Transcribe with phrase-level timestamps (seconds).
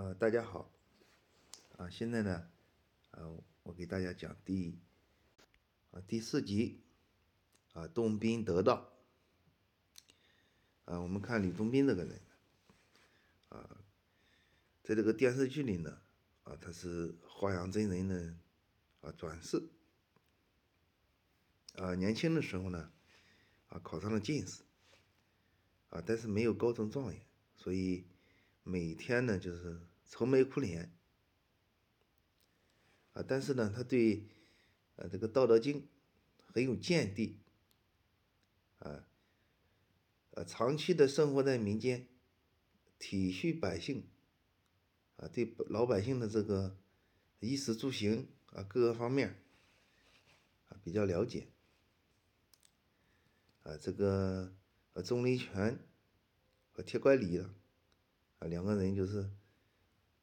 [0.00, 0.72] 呃，大家好，
[1.76, 2.48] 啊，现在呢，
[3.10, 4.78] 呃，我给大家讲第
[5.90, 6.80] 啊第四集，
[7.74, 8.94] 啊，洞宾得道，
[10.86, 12.18] 啊，我们看吕洞宾这个人，
[13.50, 13.84] 啊，
[14.82, 16.00] 在这个电视剧里呢，
[16.44, 18.34] 啊，他是华阳真人的
[19.02, 19.68] 啊转世，
[21.74, 22.90] 啊，年轻的时候呢，
[23.68, 24.62] 啊，考上了进士，
[25.90, 27.20] 啊，但是没有高中状元，
[27.54, 28.06] 所以。
[28.62, 29.80] 每天呢，就是
[30.10, 30.92] 愁眉苦脸，
[33.12, 34.26] 啊，但是呢，他对，
[34.96, 35.82] 呃，这个《道德经》
[36.44, 37.38] 很有见地，
[38.80, 39.06] 啊，
[40.32, 42.08] 呃，长期的生活在民间，
[42.98, 44.04] 体恤百姓，
[45.16, 46.76] 啊，对老百姓的这个
[47.38, 49.40] 衣食住行啊各个方面，
[50.68, 51.46] 啊比较了解，
[53.62, 54.52] 啊，这个
[54.94, 55.78] 呃钟离权
[56.72, 57.42] 和铁拐李。
[58.40, 59.30] 啊，两个人就是，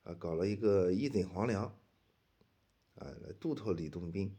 [0.07, 1.65] 啊，搞了一个一枕黄粱，
[2.95, 4.37] 啊，来度脱李洞宾。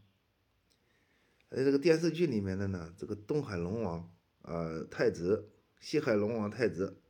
[1.51, 7.03] 在这个电视剧里面的呢，这个东海龙王啊，太子，西海龙王太子，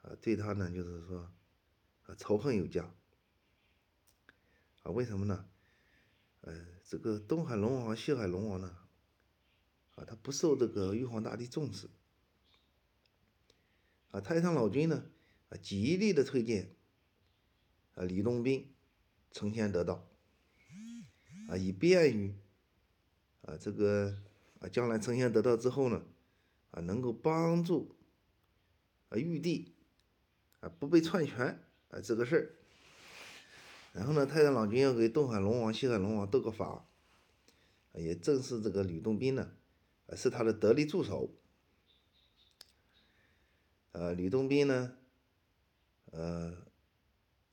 [0.00, 1.30] 啊，对他呢就是说，
[2.04, 2.90] 啊，仇恨有加。
[4.82, 5.46] 啊，为什么呢？
[6.40, 6.54] 呃，
[6.86, 8.78] 这个东海龙王西海龙王呢，
[9.94, 11.90] 啊，他不受这个玉皇大帝重视。
[14.10, 15.04] 啊，太上老君呢？
[15.50, 16.74] 啊，极力的推荐
[18.00, 18.72] 啊，李洞宾
[19.30, 20.08] 成仙得道
[21.50, 22.34] 啊，以便于
[23.42, 24.16] 啊这个
[24.58, 26.02] 啊将来成仙得道之后呢
[26.70, 27.94] 啊，能够帮助
[29.10, 29.74] 啊玉帝
[30.60, 32.54] 啊不被篡权啊这个事儿。
[33.92, 36.88] 然后呢，太上老君要给东海龙王、西海龙王斗个法，
[37.92, 39.52] 也正是这个吕洞宾呢，
[40.16, 41.36] 是他的得力助手。
[43.92, 44.96] 呃，吕洞宾呢。
[46.12, 46.56] 呃，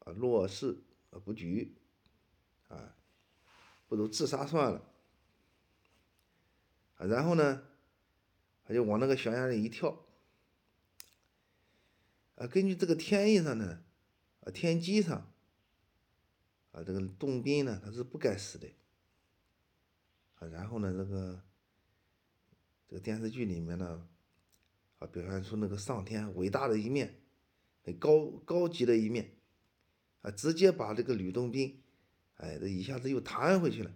[0.07, 1.75] 啊，若是啊不举，
[2.69, 2.95] 啊，
[3.89, 4.81] 不如自杀算了。
[6.95, 7.67] 啊，然后呢，
[8.63, 10.05] 他就往那个悬崖里一跳。
[12.35, 13.83] 啊，根据这个天意上呢，
[14.39, 15.29] 啊，天机上，
[16.71, 18.69] 啊，这个洞宾呢，他是不该死的。
[20.35, 21.43] 啊，然后呢，这个
[22.87, 24.07] 这个电视剧里面呢，
[24.99, 27.19] 啊，表现出那个上天伟大的一面。
[27.83, 29.36] 很高高级的一面，
[30.31, 31.81] 直接把这个吕洞宾，
[32.37, 33.91] 哎，这一下子又弹回去了，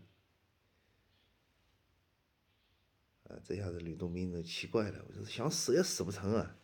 [3.26, 6.56] 啊，这下子吕洞宾就奇怪了，我说想死也死不成啊，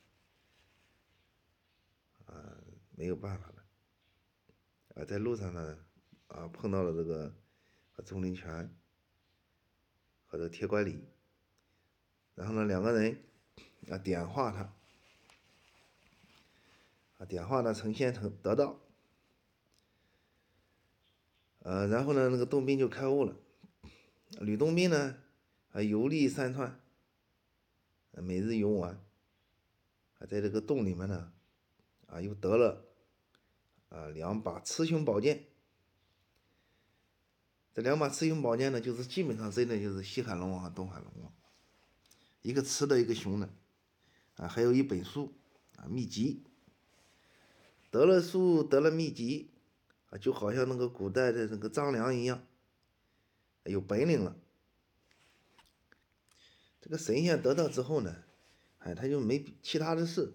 [2.25, 2.57] 啊，
[2.95, 3.65] 没有办法了，
[4.95, 5.79] 啊，在路上呢，
[6.27, 7.33] 啊，碰到了这个
[8.05, 8.73] 钟灵泉
[10.25, 11.03] 和这铁拐李，
[12.35, 13.23] 然后呢，两个人
[13.89, 14.73] 啊点化他。
[17.17, 18.79] 啊，点化呢，成仙成得道，
[21.67, 23.35] 呃，然后呢，那个洞宾就开悟了。
[24.39, 25.17] 吕洞宾呢，
[25.73, 26.79] 啊，游历山川，
[28.13, 28.93] 每日游玩，
[30.17, 31.33] 啊，在这个洞里面呢，
[32.05, 32.85] 啊，又得了
[33.89, 35.43] 啊两把雌雄宝剑。
[37.73, 41.33] 这两把雌雄宝剑呢，就是基本上真的就是西海龙王和东海龙王，
[42.43, 43.49] 一个雌的，一个雄的，
[44.37, 45.33] 啊，还有一本书
[45.75, 46.45] 啊，秘籍。
[47.91, 49.51] 得了书，得了秘籍，
[50.09, 52.45] 啊，就好像那个古代的那个张良一样，
[53.63, 54.35] 有本领了。
[56.79, 58.23] 这个神仙得到之后呢，
[58.79, 60.33] 哎，他就没其他的事，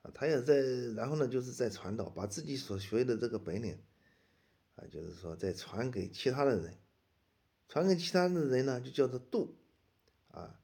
[0.00, 0.54] 啊，他也在，
[0.96, 3.78] 然后呢，就是在传道，把自己所学的这个本领，
[4.76, 6.78] 啊，就是说再传给其他的人，
[7.68, 9.54] 传给其他的人呢，就叫做渡，
[10.30, 10.58] 啊，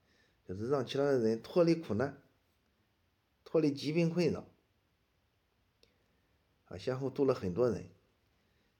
[0.47, 2.23] 就是让其他的人脱离苦难，
[3.45, 4.49] 脱离疾病困扰。
[6.67, 7.89] 啊，先后渡了很多人，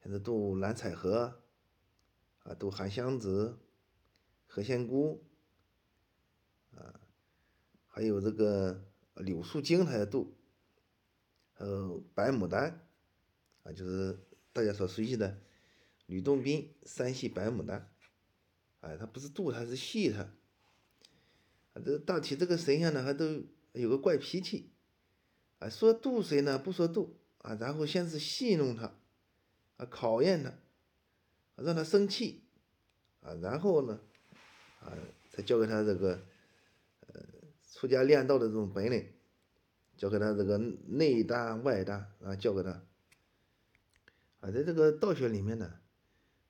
[0.03, 1.43] 现在渡蓝采和，
[2.41, 3.59] 啊，渡韩湘子、
[4.47, 5.25] 何仙姑，
[6.75, 7.01] 啊，
[7.87, 8.85] 还有这个
[9.17, 10.37] 柳树精，他也渡，
[11.53, 12.87] 还有白牡丹，
[13.63, 14.19] 啊，就是
[14.53, 15.39] 大家所熟悉的
[16.07, 17.91] 吕洞宾三系白牡丹，
[18.81, 20.21] 哎，他不是渡他，是戏他，
[21.75, 23.43] 啊，这大体这个神仙呢，还都
[23.73, 24.71] 有个怪脾气，
[25.59, 26.59] 啊，说渡谁呢？
[26.59, 27.17] 不说渡。
[27.39, 28.99] 啊，然后先是戏弄他，
[29.79, 30.53] 啊，考验他，
[31.57, 32.43] 让他生气，
[33.23, 33.99] 啊，然后呢，
[34.81, 34.93] 啊，
[35.31, 36.21] 再教给他这个，
[37.07, 37.25] 呃，
[37.73, 39.07] 出家练道的这种本领，
[39.97, 42.71] 教给他这个内丹外丹，啊，教给他，
[44.41, 45.81] 啊，在这个道学里面呢，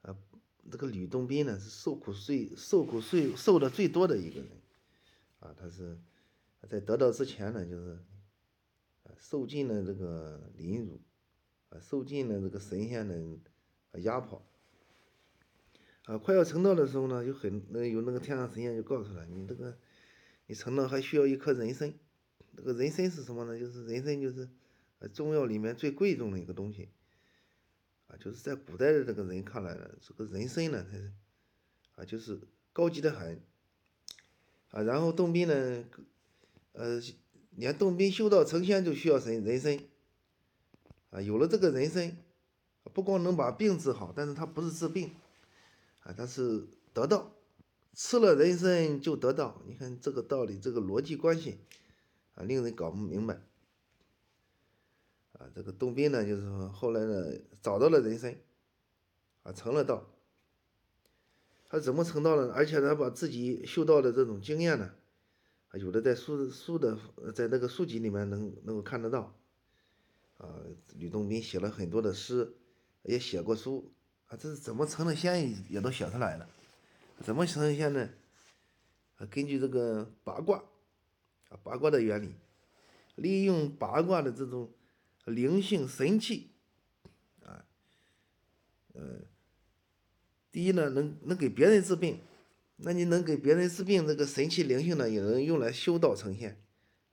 [0.02, 0.16] 啊，
[0.70, 4.50] 这个吕洞宾呢是受苦最受苦最受的最多的一个人，
[5.38, 5.96] 啊，他是
[6.68, 7.98] 在得道之前呢，就是。
[9.20, 11.00] 受尽了这个凌辱，
[11.70, 14.42] 啊，受尽了这个神仙的压迫。
[16.04, 19.76] 啊，快要成道的时候呢，有很那有那个天上神仙就告诉他，你这个
[20.46, 21.92] 你成道还需要一颗人参。
[22.56, 23.58] 这个人参是什么呢？
[23.58, 24.48] 就是人参就是
[25.12, 26.88] 中药里面最贵重的一个东西。
[28.06, 31.12] 啊，就是在古代的这个人看来呢，这个人参呢，它是
[31.96, 32.40] 啊就是
[32.72, 33.42] 高级的很。
[34.70, 35.84] 啊，然后洞宾呢，
[36.72, 37.00] 呃，
[37.50, 39.78] 连洞宾修道成仙就需要神人参。
[41.10, 42.16] 啊，有了这个人参，
[42.92, 45.10] 不光能把病治好，但是它不是治病。
[46.00, 47.32] 啊，它是得道，
[47.92, 49.60] 吃了人参就得道。
[49.66, 51.58] 你看这个道理，这个逻辑关系，
[52.34, 53.40] 啊，令人搞不明白。
[55.32, 58.34] 啊，这个洞宾呢，就是说后来呢，找到了人参，
[59.42, 60.06] 啊，成了道。
[61.68, 62.50] 他怎么成道呢？
[62.54, 64.94] 而且他把自己修道的这种经验呢，
[65.68, 66.98] 啊，有的在书书的
[67.34, 69.34] 在那个书籍里面能能够看得到。
[70.38, 70.48] 啊，
[70.96, 72.56] 吕洞宾写了很多的诗，
[73.02, 73.92] 也写过书。
[74.28, 76.46] 啊，这是怎么成的仙也都写出来了，
[77.22, 78.10] 怎么成的仙呢？
[79.16, 80.58] 啊，根据这个八卦，
[81.48, 82.34] 啊八卦的原理，
[83.14, 84.70] 利用八卦的这种
[85.24, 86.50] 灵性神气，
[87.42, 87.64] 啊，
[88.92, 89.20] 呃，
[90.52, 92.20] 第一呢，能能给别人治病，
[92.76, 96.62] 那你能给别人治病，这个神气灵性呢，也能用来修道成仙，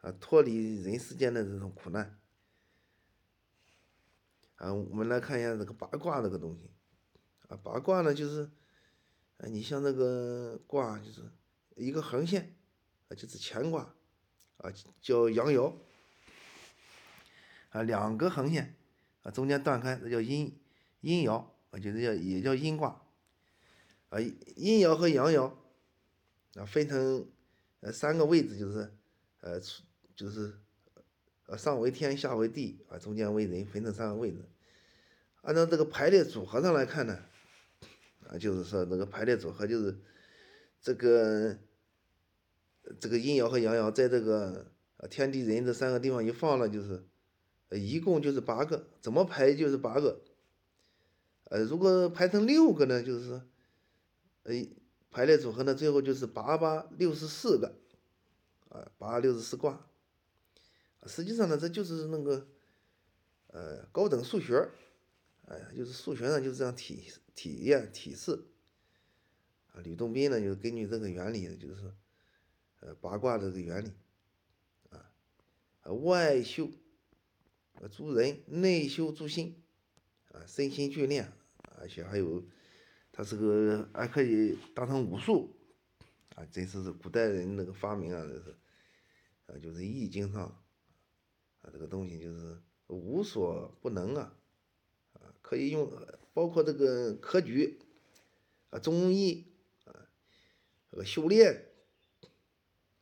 [0.01, 2.19] 啊，脱离人世间的这种苦难。
[4.55, 6.69] 啊，我们来看一下这个八卦这个东西。
[7.47, 8.49] 啊，八卦呢，就是，
[9.37, 11.21] 啊，你像那个卦，就是
[11.75, 12.55] 一个横线，
[13.07, 13.93] 啊，就是乾卦，
[14.57, 15.71] 啊，叫阳爻，
[17.69, 18.75] 啊，两个横线，
[19.21, 20.59] 啊，中间断开，这叫阴
[21.01, 22.99] 阴爻，啊，就是叫也叫阴卦，
[24.09, 25.51] 啊，阴爻和阳爻，
[26.55, 27.29] 啊，分成
[27.81, 28.91] 呃三个位置，就是，
[29.41, 29.59] 呃，
[30.15, 30.59] 就是，
[31.47, 34.38] 呃，上为天，下为地，啊，中间为人，分成三个位置，
[35.42, 37.19] 按照这个排列组合上来看呢。
[38.27, 39.95] 啊，就是说那个排列组合，就是
[40.81, 41.56] 这个
[43.00, 44.65] 这个阴爻和阳爻在这个
[45.12, 47.06] 天地人这三个地方一放了，就是
[47.69, 50.21] 一共就是八个，怎么排就是八个。
[51.44, 53.44] 呃，如果排成六个呢，就是说
[54.41, 54.53] 呃
[55.12, 57.75] 排列组合呢，最后就是八八六十四个，
[58.69, 59.86] 啊，八六十四卦。
[61.05, 62.47] 实际上呢，这就是那个
[63.47, 64.69] 呃高等数学。
[65.47, 68.31] 哎呀，就是数学上就是这样体体验体式，
[69.67, 71.93] 啊，吕洞宾呢就是根据这个原理，就是，
[72.79, 73.91] 呃，八卦的这个原理，
[74.89, 76.71] 啊，外修，
[77.75, 79.61] 呃助人，内修助心，
[80.31, 81.31] 啊，身心俱练，
[81.77, 82.43] 而且还有，
[83.11, 85.55] 他这个还可以当成武术，
[86.33, 88.55] 啊，这是古代人那个发明啊，这是，
[89.45, 90.64] 啊，就是《易经》上，
[91.71, 92.57] 这个东西就是
[92.88, 94.33] 无所不能啊。
[95.13, 95.91] 啊可以用，
[96.33, 97.79] 包括这个科举，
[98.69, 99.45] 啊，中医，
[99.85, 99.94] 啊，
[100.91, 101.65] 这个修炼，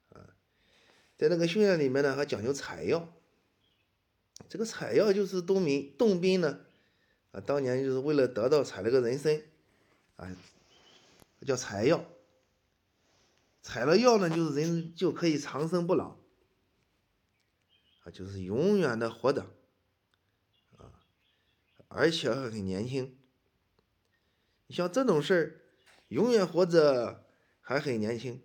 [0.10, 0.36] 啊，
[1.18, 3.08] 在那个修炼里面呢，还讲究采药。
[4.50, 6.60] 这个采药就是洞宾，洞宾呢，
[7.32, 9.42] 啊，当年就是为了得到采了个人参，
[10.18, 10.36] 啊，
[11.46, 12.04] 叫采药。
[13.62, 16.18] 采了药呢，就是人就可以长生不老，
[18.14, 19.42] 就是永远的活着。
[20.78, 20.94] 啊
[21.88, 23.18] 而且还很年轻，
[24.68, 25.62] 你像这种事儿，
[26.08, 27.26] 永远活着
[27.60, 28.42] 还很年轻。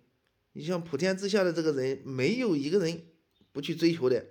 [0.53, 3.07] 你像普天之下的这个人，没有一个人
[3.51, 4.25] 不去追求的，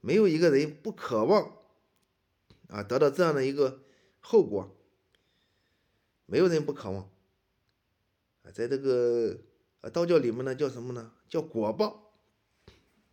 [0.00, 1.56] 没有一个人不渴望
[2.68, 3.82] 啊得到这样的一个
[4.20, 4.76] 后果，
[6.26, 7.10] 没有人不渴望。
[8.42, 9.40] 啊，在这个
[9.80, 11.12] 啊道教里面呢，叫什么呢？
[11.28, 12.07] 叫果报，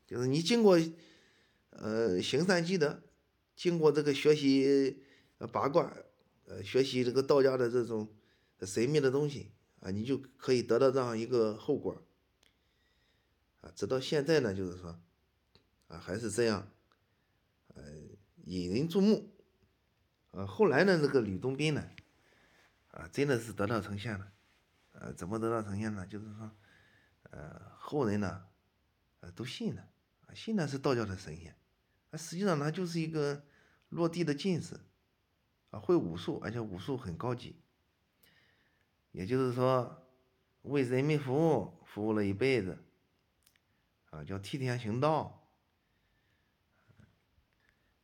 [0.06, 0.80] 就是你经过
[1.70, 3.02] 呃行善积德。
[3.56, 5.02] 经过这个学习
[5.38, 5.90] 呃八卦，
[6.44, 8.14] 呃学习这个道家的这种
[8.64, 12.06] 神秘的东西啊，你就可以得到这样一个后果
[13.62, 13.72] 啊。
[13.74, 15.00] 直到现在呢，就是说
[15.88, 16.70] 啊还是这样，
[17.76, 17.82] 呃
[18.44, 19.34] 引人注目
[20.32, 20.46] 啊。
[20.46, 21.90] 后来呢，这个吕洞宾呢
[22.90, 24.34] 啊真的是得道成仙了，
[24.92, 26.06] 呃怎么得道成仙呢？
[26.06, 26.52] 就是说
[27.32, 28.46] 呃后人呢
[29.22, 29.88] 呃都信了，
[30.28, 31.56] 啊信的是道教的神仙。
[32.12, 33.46] 啊实际上他就是一个
[33.90, 34.80] 落地的进士，
[35.70, 37.56] 啊，会武术，而且武术很高级。
[39.12, 40.10] 也就是说，
[40.64, 42.78] 为人民服务，服务了一辈子，
[44.10, 45.42] 啊，叫替天行道。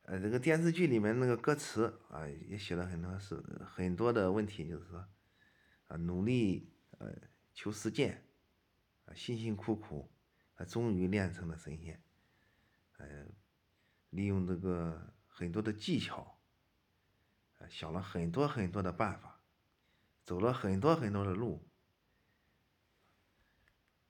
[0.04, 5.06] 呃，这个电视剧里面那个歌词啊，也写了很多是很多的问题，就是说，
[5.86, 7.14] 啊，努力呃
[7.54, 8.26] 求实践，
[9.04, 10.10] 啊，辛辛苦苦，
[10.54, 12.02] 啊，终于练成了神仙，
[13.08, 13.26] 呃。
[14.10, 16.38] 利用这个很多的技巧
[17.70, 19.40] 想了很多很多的办法，
[20.22, 21.66] 走了很多很多的路，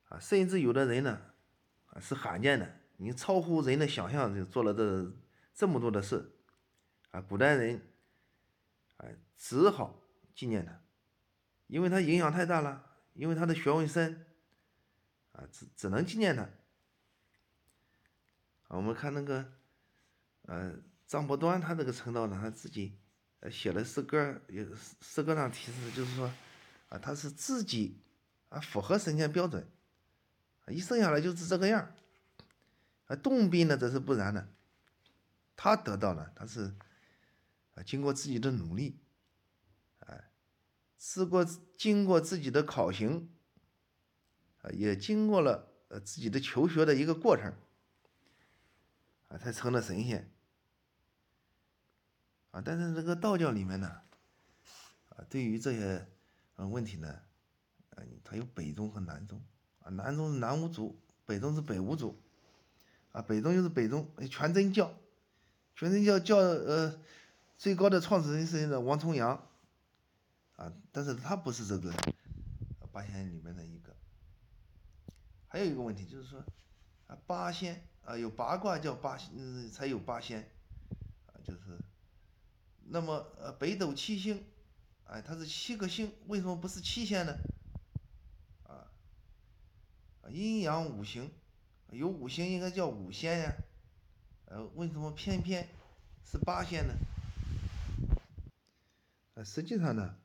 [0.09, 1.33] 啊，甚至有的人呢，
[1.85, 5.09] 啊是罕见的，你超乎人的想象就做了这
[5.53, 6.35] 这么多的事，
[7.11, 7.81] 啊，古代人，
[8.97, 10.03] 哎，只好
[10.35, 10.81] 纪念他，
[11.67, 14.25] 因为他影响太大了，因为他的学问深，
[15.31, 16.49] 啊，只只能纪念他。
[18.67, 19.53] 啊，我们看那个，
[20.43, 20.73] 呃，
[21.05, 22.97] 张伯端他这个陈道长他自己
[23.39, 23.51] 呃。
[23.51, 24.65] 写了诗歌，有
[25.01, 26.31] 诗歌上提示就是说，
[26.89, 27.99] 啊，他是自己
[28.49, 29.67] 啊符合神仙标准，
[30.65, 31.93] 啊一生下来就是这个样
[33.07, 34.47] 啊，洞宾呢则是不然的，
[35.55, 36.73] 他得到了，他是
[37.75, 38.97] 啊经过自己的努力，
[39.99, 40.31] 哎，
[40.97, 41.43] 试过
[41.77, 43.29] 经过自己的考行，
[44.61, 47.53] 啊，也经过了呃自己的求学的一个过程，
[49.33, 50.29] 啊，才成了神仙。
[52.51, 53.87] 啊，但是这个道教里面呢，
[55.09, 56.07] 啊，对于这些
[56.55, 57.19] 呃问题呢，
[57.95, 59.41] 啊，它有北宗和南宗，
[59.79, 62.21] 啊，南宗是南无祖，北宗是北无祖，
[63.11, 64.93] 啊，北宗就是北宗全真教，
[65.75, 67.01] 全真教教呃
[67.57, 69.47] 最高的创始人是那王重阳，
[70.57, 71.91] 啊，但是他不是这个
[72.91, 73.95] 八仙里面的一个，
[75.47, 76.45] 还有一个问题就是说，
[77.07, 80.49] 啊，八仙啊有八卦叫八嗯才有八仙，
[81.27, 81.59] 啊，就是。
[82.85, 84.43] 那么，呃，北斗七星，
[85.05, 87.37] 哎，它是七个星，为什么不是七仙呢？
[88.63, 88.85] 啊，
[90.29, 91.31] 阴阳五行，
[91.91, 93.55] 有五行应该叫五仙呀，
[94.45, 95.67] 呃，为什么偏偏
[96.29, 96.93] 是八仙呢？
[99.35, 100.17] 啊，实际上呢，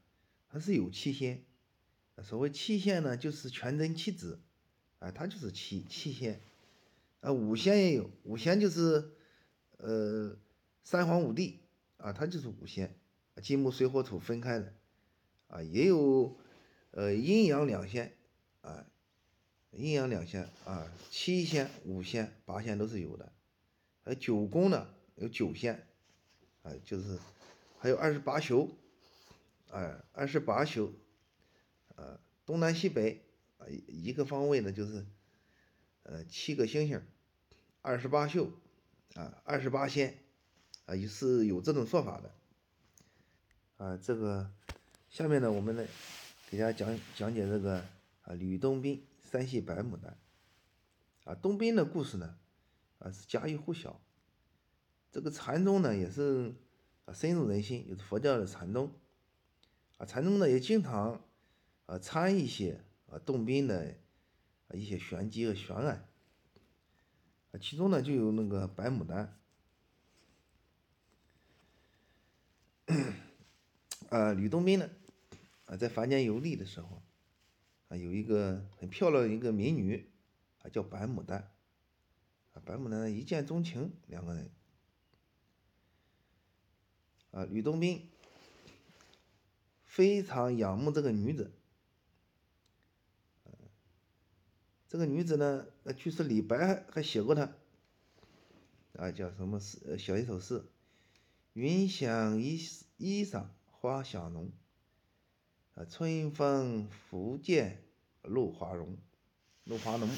[0.48, 1.44] 它是有七仙，
[2.22, 4.42] 所谓七仙呢，就是全真七子，
[4.98, 6.42] 啊，它就是七七仙，
[7.28, 9.12] 啊，五仙也有，五仙就是，
[9.76, 10.34] 呃，
[10.82, 11.60] 三皇五帝。
[11.98, 12.96] 啊，它就是五仙，
[13.42, 14.72] 金木水火土分开的，
[15.48, 16.38] 啊，也有，
[16.92, 18.16] 呃，阴阳两仙，
[18.60, 18.86] 啊，
[19.72, 23.32] 阴阳两仙啊，七仙、五仙、八仙都是有的，
[24.04, 25.88] 呃，九宫呢有九仙，
[26.62, 27.18] 啊，就是
[27.80, 28.70] 还有二十八宿，
[29.68, 30.94] 啊，二十八宿，
[31.96, 33.24] 啊，东南西北
[33.58, 35.04] 啊，一个方位呢就是，
[36.04, 37.02] 呃，七个星星，
[37.82, 38.52] 二十八宿，
[39.14, 40.18] 啊，二十八仙。
[40.86, 42.32] 啊，也是有这种说法的，
[43.76, 44.50] 啊，这个
[45.10, 45.86] 下面呢，我们呢
[46.48, 47.84] 给大家讲讲解这个
[48.22, 50.16] 啊，吕洞宾三系白牡丹，
[51.24, 52.38] 啊，洞宾的故事呢，
[53.00, 54.00] 啊是家喻户晓，
[55.12, 56.54] 这个禅宗呢也是
[57.04, 58.90] 啊深入人心，就是佛教的禅宗，
[59.98, 61.20] 啊，禅宗呢也经常
[61.84, 62.80] 啊参一些
[63.10, 63.94] 啊洞宾的
[64.68, 66.07] 啊一些玄机和玄案，
[67.52, 69.34] 啊其中呢就有那个白牡丹。
[74.08, 74.88] 啊， 吕洞宾呢，
[75.66, 77.02] 啊，在凡间游历的时候，
[77.88, 80.10] 啊，有一个很漂亮的一个美女，
[80.62, 81.50] 啊，叫白牡丹，
[82.54, 84.50] 啊，白牡丹一见钟情，两个人，
[87.32, 88.08] 啊，吕洞宾
[89.84, 91.52] 非常仰慕这个女子，
[94.88, 97.52] 这个女子呢，呃据说李白还写过她，
[98.94, 99.78] 啊，叫什么诗？
[99.86, 100.64] 呃写一首诗。
[101.52, 102.58] 云想衣
[102.96, 104.50] 衣裳花想容，
[105.74, 107.82] 啊，春风拂槛
[108.22, 108.96] 露华容，
[109.64, 110.08] 露华浓。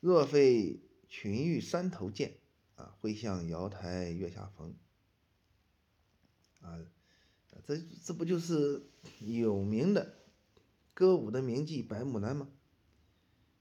[0.00, 2.38] 若非群玉山头见，
[2.76, 4.74] 啊，会向瑶台月下逢。
[6.62, 6.78] 啊，
[7.66, 8.82] 这这不就是
[9.18, 10.14] 有名的
[10.94, 12.48] 歌舞的名妓白牡丹吗？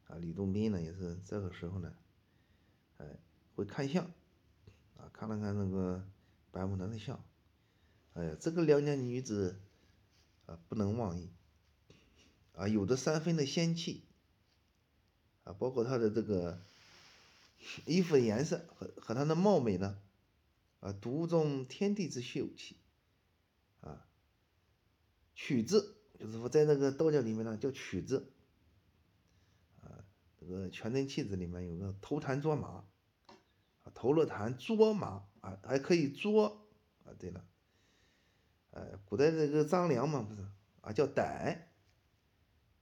[0.08, 1.94] 啊，李洞宾呢也是这个时候呢，
[2.98, 3.06] 哎，
[3.56, 4.10] 会看相。
[4.98, 6.04] 啊，看了看那个
[6.50, 7.24] 白牡丹的相，
[8.16, 9.60] 哎呀，这个良家女子
[10.48, 11.30] 啊，不能忘义。
[12.56, 14.02] 啊，有着三分的仙气，
[15.44, 16.60] 啊，包括她的这个
[17.86, 20.00] 衣服的颜色和和她的貌美呢，
[20.80, 22.76] 啊，独中天地之秀气，
[23.82, 24.04] 啊，
[25.36, 28.37] 曲子就是说在那个道教里面呢叫曲子，啊，这
[30.48, 32.86] 个全真气子里面有个头坛捉马。
[33.84, 36.68] 啊投了坛捉马啊，还可以捉
[37.06, 37.14] 啊。
[37.18, 37.46] 对了，
[38.72, 40.46] 呃，古代这个张良嘛，不是
[40.82, 41.70] 啊，叫逮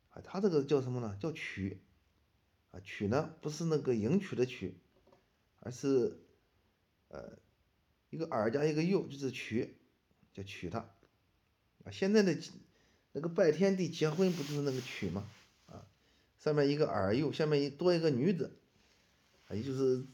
[0.10, 1.16] 啊，他这个叫什么呢？
[1.20, 1.80] 叫取
[2.72, 4.76] 啊，取呢不是那个迎娶的娶，
[5.60, 6.20] 而是
[7.10, 7.38] 呃
[8.10, 9.78] 一个耳加一个右，就是娶，
[10.34, 10.80] 叫娶他
[11.84, 11.92] 啊。
[11.92, 12.36] 现在的
[13.12, 15.30] 那个拜天地结婚不就是那个娶吗？
[16.46, 18.56] 上面一个耳右，下面一多一个女子。
[19.48, 20.06] 啊，也就是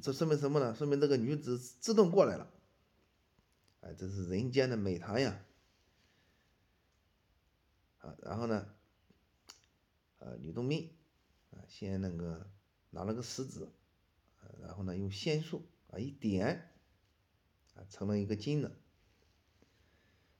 [0.00, 0.72] 这说明什么呢？
[0.76, 2.48] 说明这个女子自动过来了，
[3.80, 5.44] 哎，这是人间的美谈呀！
[7.98, 8.68] 啊，然后呢，
[10.18, 10.96] 呃，吕洞宾
[11.50, 12.48] 啊，先那个
[12.90, 13.68] 拿了个石子，
[14.60, 16.70] 然后呢，用仙术啊一点，
[17.74, 18.70] 啊，成了一个金的。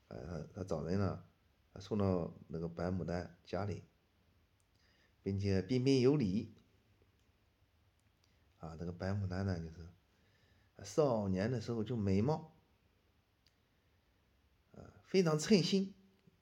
[0.07, 1.21] 呃，他他找人呢，
[1.79, 3.83] 送到那个白牡丹家里，
[5.23, 6.53] 并且彬彬有礼。
[8.59, 9.89] 啊，这个白牡丹呢，就是
[10.83, 12.55] 少年的时候就美貌，
[14.73, 15.93] 啊，非常称心。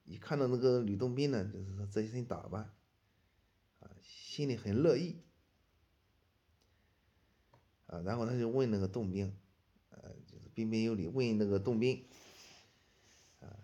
[0.05, 2.73] 一看到那个吕洞宾呢，就是说这一身打扮，
[3.79, 5.21] 啊，心里很乐意。
[7.87, 9.35] 啊，然后他就问那个洞宾，
[9.89, 12.07] 呃，就是彬彬有礼问那个洞宾，
[13.39, 13.57] 啊，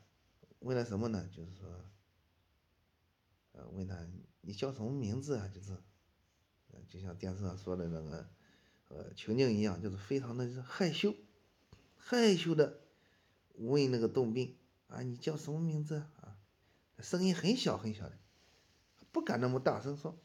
[0.59, 1.29] 问了什么呢？
[1.31, 1.85] 就是说，
[3.51, 3.95] 呃，问他
[4.47, 5.47] 你叫什么名字啊？
[5.53, 5.77] 就是，
[6.87, 8.27] 就像电视上说的那个。
[8.89, 11.13] 呃，情景一样，就是非常的害羞，
[11.97, 12.79] 害羞的
[13.55, 14.55] 问那个洞宾
[14.87, 16.37] 啊，你叫什么名字啊？
[16.99, 18.17] 声音很小很小的，
[19.11, 20.17] 不敢那么大声说。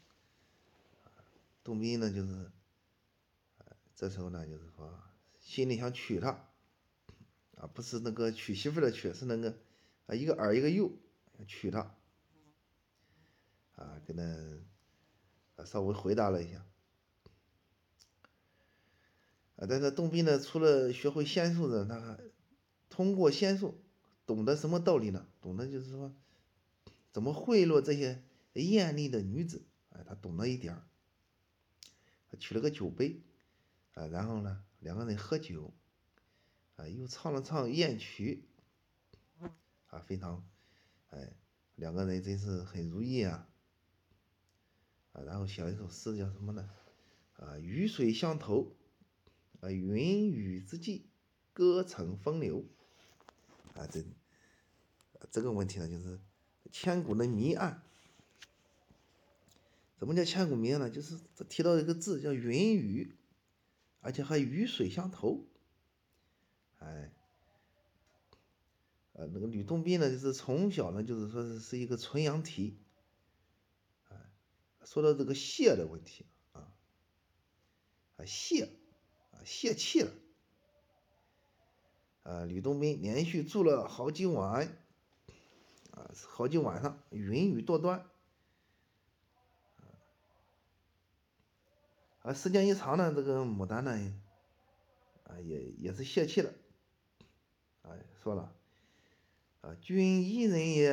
[1.61, 2.51] 洞宾呢，就是，
[3.93, 4.97] 这时候呢，就是说
[5.41, 6.29] 心里想娶她，
[7.57, 9.57] 啊，不是那个娶媳妇的娶，是那个
[10.05, 10.89] 啊一个耳一个右，
[11.49, 11.93] 娶她，
[13.83, 14.15] 啊，跟
[15.55, 16.65] 他稍微回答了一下。
[19.55, 22.19] 啊，但是洞宾呢，除了学会仙术呢，他还
[22.89, 23.83] 通过仙术
[24.25, 25.27] 懂得什么道理呢？
[25.41, 26.15] 懂得就是说，
[27.11, 28.23] 怎么贿赂这些
[28.53, 29.65] 艳丽的女子。
[29.89, 30.83] 哎，他懂了一点儿。
[32.31, 33.21] 他取了个酒杯，
[33.93, 35.71] 啊，然后呢，两个人喝酒，
[36.77, 38.47] 啊，又唱了唱艳曲，
[39.89, 40.43] 啊，非常，
[41.09, 41.31] 哎，
[41.75, 43.47] 两个人真是很如意啊。
[45.13, 46.69] 啊，然后写了一首诗，叫什么呢？
[47.37, 48.75] 啊，雨水相投。
[49.61, 51.05] 啊，云雨之际，
[51.53, 52.65] 歌成风流。
[53.75, 54.03] 啊，这
[55.31, 56.19] 这个问题呢，就是
[56.71, 57.81] 千古的谜案。
[59.99, 60.89] 什么叫千古谜案呢？
[60.89, 63.15] 就是这提到一个字叫云雨，
[64.01, 65.45] 而且还雨水相投。
[66.79, 67.13] 哎，
[69.13, 72.82] 呃，那个吕洞宾呢，就是从小呢，就是说是是一个纯阳体。
[74.85, 76.71] 说到这个泄的问题啊，
[78.17, 78.69] 啊泄。
[79.45, 80.11] 泄气了，
[82.23, 82.45] 啊！
[82.45, 84.77] 吕洞宾连续住了好几晚，
[85.91, 88.05] 啊，好几晚上，云雨多端，
[92.21, 93.91] 啊，时间一长呢，这个牡丹呢，
[95.25, 96.53] 啊，也也是泄气了，
[97.81, 98.55] 哎，说了，
[99.59, 100.89] 啊，君一人也，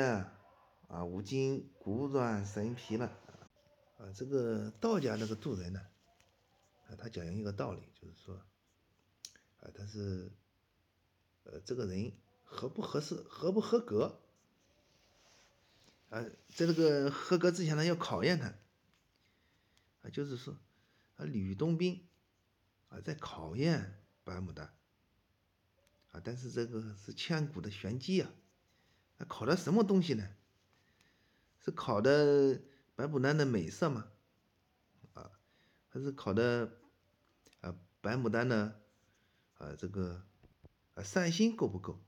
[0.89, 3.17] 啊，吾今骨软神疲了，
[4.01, 5.81] 啊，这个道家那个渡人呢？
[6.89, 8.35] 啊他讲一个道理，就是说，
[9.61, 10.33] 啊，他是，
[11.45, 12.11] 呃，这个人
[12.43, 14.23] 合不合适，合不合格，
[16.09, 18.47] 啊，在这个合格之前呢，要考验他，
[20.03, 20.57] 啊，就是说，
[21.17, 22.09] 啊，吕洞宾，
[22.89, 24.73] 啊，在考验白牡丹，
[26.13, 28.33] 啊，但是这个是千古的玄机啊，
[29.19, 30.27] 啊，考的什么东西呢？
[31.63, 32.59] 是考的
[33.01, 34.07] 白牡丹的美色吗？
[35.15, 35.31] 啊，
[35.89, 36.71] 还是考的
[37.63, 37.75] 啊？
[38.03, 38.75] 白牡丹呢，
[39.55, 40.23] 啊，这个
[40.93, 41.99] 啊善心够不够？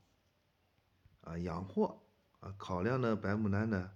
[1.21, 2.03] 啊，养活
[2.41, 3.91] 啊，考量的白牡丹呢，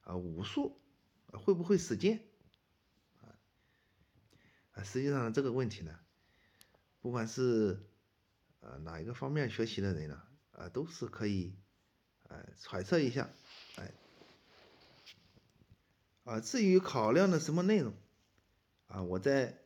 [0.00, 0.82] 啊武术
[1.30, 2.26] 会不会使剑？
[3.20, 3.30] 啊
[4.72, 5.96] 啊，实际上这个问题呢，
[6.98, 7.88] 不管是
[8.58, 11.56] 啊哪一个方面学习的人呢，啊都是可以
[12.28, 13.30] 啊揣测一下，
[16.26, 17.94] 啊至于考量的什么内容
[18.88, 19.62] 啊，我在。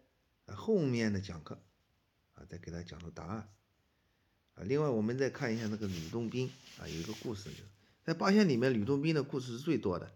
[0.52, 1.60] 后面的讲课，
[2.34, 3.48] 啊，再给他讲出答案，
[4.56, 7.48] 啊，另外我们再看一下那个吕洞宾，啊，有一个故事，
[8.02, 10.10] 在八仙里面，吕洞宾的故事是最多的，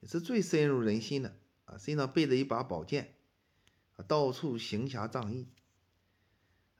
[0.00, 3.14] 也是最深入人心的，啊，身上背着一把宝剑，
[3.94, 5.46] 啊，到处行侠仗义，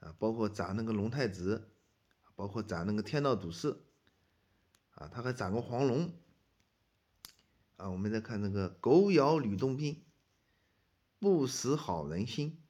[0.01, 1.69] 啊，包括斩那个龙太子，
[2.35, 3.77] 包括斩那个天道祖师，
[4.95, 6.11] 啊，他还斩过黄龙，
[7.77, 10.05] 啊，我们再看那个狗咬吕洞宾，
[11.19, 12.61] 不识好人心。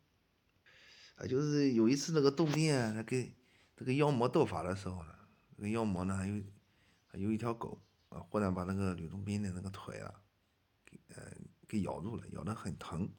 [1.18, 3.32] 啊，就是有一次那个洞宾啊，他跟
[3.76, 5.16] 这个妖魔斗法的时候呢，
[5.56, 6.44] 那个妖魔呢还有
[7.08, 10.14] 还有一条狗啊，忽然把那个吕洞宾的那个腿啊，
[10.84, 11.32] 给呃
[11.68, 13.10] 给咬住了，咬得很疼。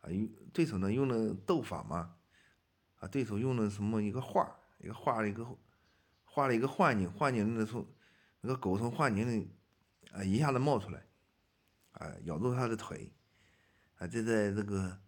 [0.00, 2.16] 啊，用对手呢用了斗法嘛，
[2.96, 5.46] 啊，对手用了什么一个画，一个画了一个
[6.24, 7.86] 画了一个幻境，幻境里头
[8.42, 9.50] 那个狗从幻境里
[10.12, 11.06] 啊一下子冒出来，
[11.92, 13.12] 啊，咬住他的腿，
[13.96, 15.00] 啊，这在这个。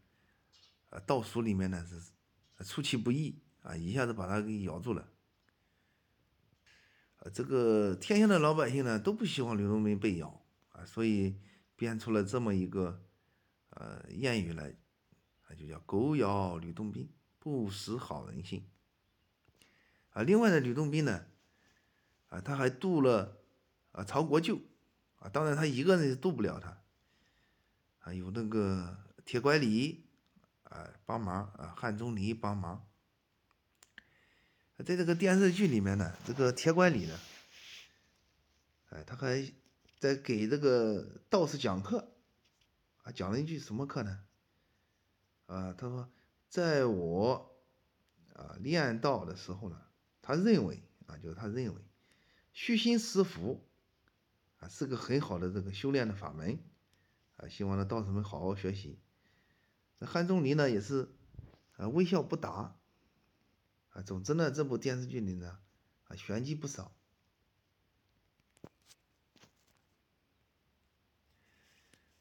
[0.91, 5.09] 啊，倒数里面呢是出其不意啊，一下子把他给咬住了，
[7.19, 11.37] 呃，这个天下的老百姓呢都不希望吕洞宾被咬啊，所以
[11.77, 13.05] 编出了这么一个
[13.69, 14.75] 呃谚语来，
[15.47, 17.09] 啊，就叫“狗咬吕洞宾，
[17.39, 18.69] 不识好人心”。
[20.11, 21.25] 啊，另外呢，吕洞宾呢，
[22.31, 23.45] 啊，他还渡了
[23.93, 24.59] 啊曹国舅，
[25.21, 26.77] 啊，当然他一个人是渡不了他，
[28.01, 30.05] 啊，有那个铁拐李
[30.65, 32.87] 啊帮忙啊，汉钟离帮忙。
[34.79, 37.19] 在这个电视剧里面呢，这个铁拐李呢，
[38.89, 39.53] 哎，他还
[39.99, 42.15] 在给这个道士讲课，
[43.03, 44.25] 啊，讲了一句什么课呢？
[45.45, 46.09] 啊，他说，
[46.49, 47.61] 在我
[48.33, 49.83] 啊练道的时候呢，
[50.23, 51.83] 他认为啊，就是他认为
[52.55, 53.63] 虚心实福
[54.61, 56.59] 啊是个很好的这个修炼的法门，
[57.37, 58.99] 啊，希望呢道士们好好学习。
[59.99, 61.11] 那汉钟离呢也是
[61.77, 62.77] 啊微笑不答。
[63.93, 65.59] 啊，总之呢，这部电视剧里呢，
[66.05, 66.93] 啊，玄机不少。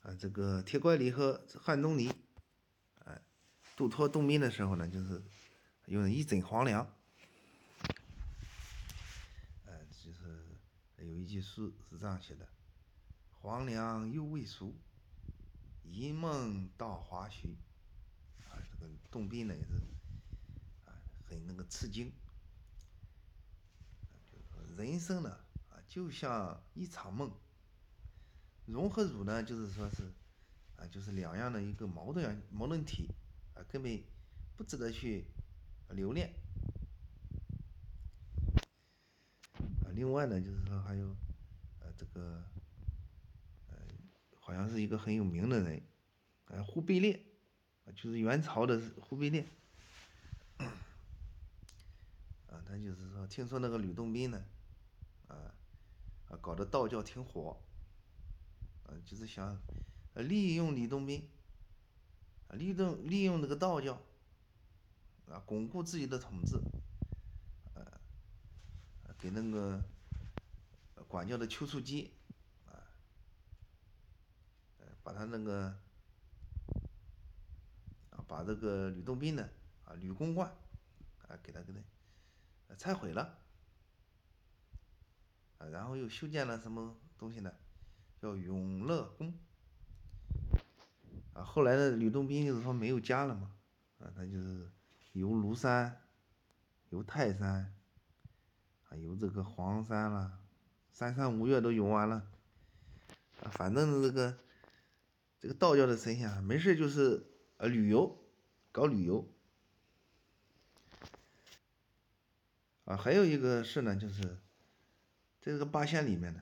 [0.01, 2.11] 啊，这个铁拐李和汉钟离，
[3.05, 3.21] 哎，
[3.75, 5.21] 渡脱洞宾的时候呢，就是
[5.85, 6.91] 用一枕黄粱。
[9.67, 10.43] 哎，就是
[11.01, 12.47] 有一句诗是这样写的
[13.41, 14.73] ：“黄粱又未熟，
[15.83, 17.55] 一梦到华胥。”
[18.49, 19.73] 啊，这个洞宾呢也是
[20.85, 20.93] 啊。
[21.25, 22.11] 很那个吃惊，
[24.75, 25.29] 人生呢
[25.69, 27.31] 啊，就像一场梦。
[28.65, 30.11] 荣和辱呢，就是说是
[30.75, 33.09] 啊，就是两样的一个矛盾矛盾体
[33.55, 34.03] 啊，根本
[34.55, 35.25] 不值得去
[35.89, 36.33] 留恋。
[39.83, 41.13] 啊，另外呢，就是说还有
[41.79, 42.41] 呃这个
[43.67, 43.75] 呃，
[44.39, 45.83] 好像是一个很有名的人，
[46.45, 47.21] 呃，忽必烈，
[47.93, 49.45] 就是元朝的忽必烈。
[52.47, 54.41] 啊，他就是说，听说那个吕洞宾呢，
[55.27, 55.53] 啊，
[56.29, 57.61] 啊，搞得道教挺火，
[58.83, 59.61] 啊，就是想
[60.15, 61.29] 利用吕洞宾，
[62.47, 64.01] 啊，利用利用这个道教，
[65.27, 66.57] 啊，巩固自己的统治，
[69.19, 69.83] 给那个
[71.07, 72.13] 管教的丘处机，
[72.65, 72.79] 啊，
[75.03, 75.77] 把他那个，
[78.11, 79.49] 啊，把这个吕洞宾呢，
[79.83, 80.49] 啊，吕公观，
[81.27, 81.79] 啊，给他给他。
[82.77, 83.37] 拆毁了，
[85.57, 87.51] 啊，然后又修建了什么东西呢？
[88.21, 89.33] 叫永乐宫。
[91.33, 93.51] 啊，后来的吕洞宾就是说没有家了嘛，
[93.97, 94.71] 啊，他就是
[95.11, 96.01] 游庐山，
[96.89, 97.75] 游泰山，
[98.89, 100.39] 啊，游这个黄山了，
[100.91, 102.27] 三山五岳都游完了，
[103.43, 104.37] 啊，反正这个
[105.39, 107.25] 这个道教的神仙啊没事就是
[107.57, 108.17] 呃旅游，
[108.71, 109.27] 搞旅游。
[112.85, 114.21] 啊，还有一个事呢，就是
[115.39, 116.41] 在这个八仙里面呢，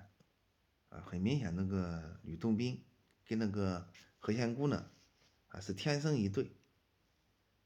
[0.88, 2.82] 啊，很明显那个吕洞宾
[3.26, 4.90] 跟那个何仙姑呢，
[5.50, 6.54] 啊是天生一对，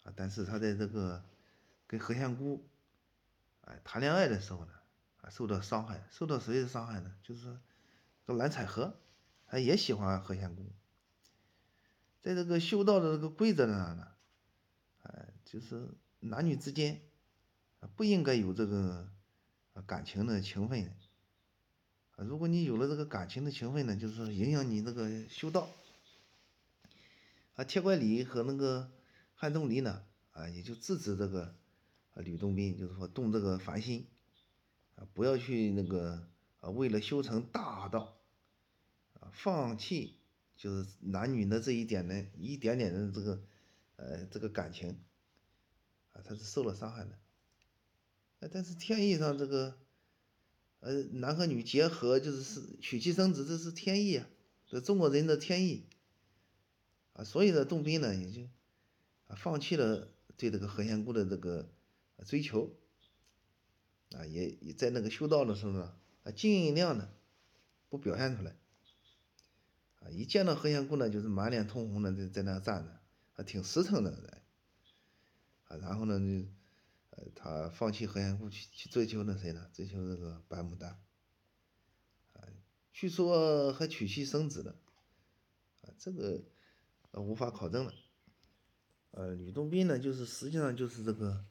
[0.01, 1.23] 啊，但是他在这个
[1.85, 2.67] 跟何仙姑，
[3.61, 4.73] 哎谈恋爱的时候呢，
[5.21, 7.13] 啊受到伤害，受到谁的伤害呢？
[7.23, 7.59] 就是说，
[8.25, 8.99] 这蓝采和，
[9.47, 10.71] 他也喜欢何仙姑，
[12.21, 14.07] 在这个修道的这个规则上呢，
[15.03, 17.01] 哎，就是男女之间。
[17.95, 19.11] 不应该有这个
[19.87, 20.85] 感情的情分
[22.11, 22.23] 啊！
[22.23, 25.67] 如果你有了这个感情的情分呢，就是影响你这个修道。
[27.55, 28.91] 啊，铁拐李和那个
[29.33, 31.55] 汉钟离呢，啊，也就制止这个
[32.13, 34.07] 啊吕洞宾，就是说动这个凡心
[34.95, 36.27] 啊，不要去那个
[36.59, 38.17] 啊，为了修成大道
[39.19, 40.17] 啊，放弃
[40.55, 43.43] 就是男女的这一点的一点点的这个
[43.95, 44.99] 呃这个感情
[46.13, 47.17] 啊，他是受了伤害的。
[48.51, 49.77] 但是天意上这个，
[50.79, 54.27] 呃，男和女结合就是是娶妻生子，这是天意啊，
[54.65, 55.85] 这中国人的天意，
[57.13, 58.41] 啊，所以呢，洞宾呢也就，
[59.27, 61.69] 啊，放弃了对这个何仙姑的这个
[62.25, 62.75] 追求，
[64.11, 67.13] 啊，也也在那个修道的时候呢，啊，尽量的
[67.89, 68.55] 不表现出来，
[69.99, 72.99] 啊，一见到何仙姑呢，就是满脸通红的在在那站着，
[73.35, 74.41] 啊，挺实诚的人，
[75.65, 76.49] 啊，然后呢就。
[77.13, 79.69] 呃，他放弃何仙姑去去追求那谁呢？
[79.73, 80.91] 追求那个白牡丹，
[82.31, 82.47] 啊，
[82.93, 84.77] 据说还娶妻生子了，
[85.81, 86.41] 啊，这个
[87.11, 87.93] 呃无法考证了。
[89.11, 91.43] 呃，吕洞宾呢，就是实际上就是这个，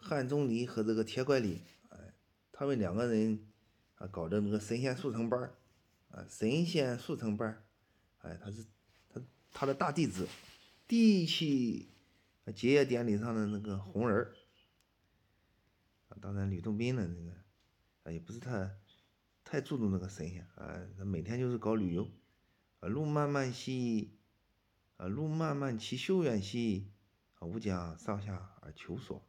[0.00, 1.98] 汉钟离和这个铁拐李，哎，
[2.52, 3.46] 他们两个人
[3.96, 5.52] 啊搞的那个神仙速成班
[6.10, 7.64] 啊，神仙速成班
[8.18, 8.64] 哎，他是
[9.08, 9.20] 他
[9.52, 10.26] 他的大弟子，
[10.86, 11.88] 第一期。
[12.54, 14.26] 结业典礼上的那个红人
[16.08, 17.30] 啊，当然吕洞宾的那个
[18.04, 18.74] 啊，也不是太
[19.44, 22.08] 太注重那个神仙啊，他每天就是搞旅游，
[22.80, 24.16] 啊，路漫漫兮，
[24.96, 26.90] 啊，路漫漫其修远兮，
[27.34, 29.27] 啊，吾将上下而求索。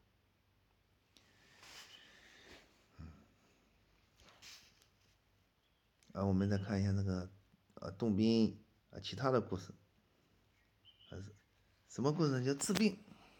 [6.19, 7.29] 啊，我们再看一下那个，
[7.75, 9.71] 呃，洞宾啊，其他的故事，
[11.10, 11.23] 还是
[11.88, 12.43] 什么故事？
[12.43, 12.97] 叫治病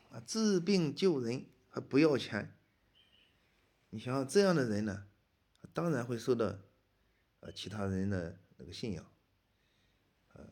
[0.09, 2.55] 啊，治病救人还不要钱。
[3.89, 5.07] 你想想这样的人呢，
[5.73, 6.57] 当然会受到，
[7.41, 9.05] 呃，其他人的那个信仰。
[10.31, 10.47] 呃，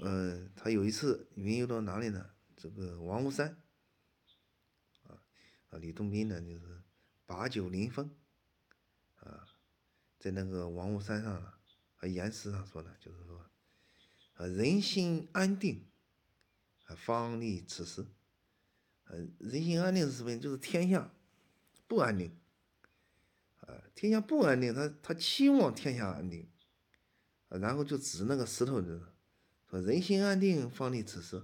[0.00, 2.30] 呃，他有一次云游到哪里呢？
[2.56, 3.54] 这个王屋山。
[5.02, 5.20] 啊，
[5.68, 6.80] 啊，李洞宾呢，就是
[7.26, 8.10] 把酒临风，
[10.24, 13.44] 在那个王屋山上啊，岩石上说的，就是说，
[14.36, 15.84] 啊，人心安定，
[16.86, 18.06] 啊，方立此时，
[19.04, 20.34] 呃，人心安定是什么？
[20.38, 21.12] 就是天下
[21.86, 22.34] 不安定，
[23.60, 26.48] 啊，天下不安定，他他期望天下安定，
[27.50, 29.12] 啊，然后就指那个石头的，
[29.68, 31.36] 说人心安定，方立此时，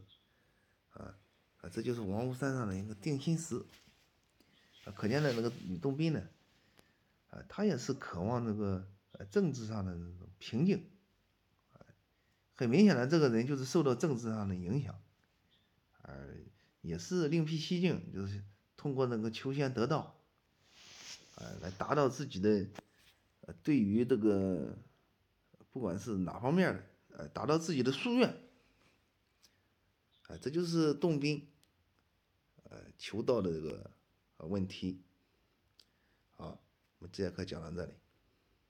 [0.92, 1.18] 啊，
[1.58, 3.62] 啊，这就是王屋山上的一个定心石，
[4.84, 6.26] 啊，可见的那个吕洞宾呢。
[7.30, 10.90] 啊，他也是渴望这个呃政治上的这种平静，
[11.72, 11.78] 啊，
[12.54, 15.00] 很明显的这个人就是受到政治上的影响，
[16.02, 16.36] 而
[16.82, 18.42] 也是另辟蹊径，就是
[18.76, 20.20] 通过那个求仙得道，
[21.36, 22.66] 啊，来达到自己的
[23.42, 24.76] 呃对于这个
[25.70, 26.82] 不管是哪方面的，
[27.18, 28.28] 呃，达到自己的夙愿，
[30.26, 31.48] 啊，这就是洞宾，
[32.64, 33.90] 呃，求道的这个
[34.48, 35.02] 问题，
[37.00, 38.09] 我们这节课讲到这里。